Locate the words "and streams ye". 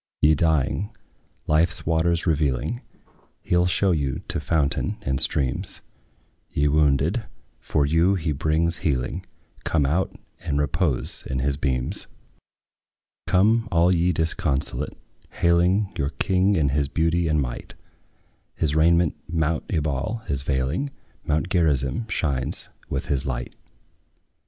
5.03-6.67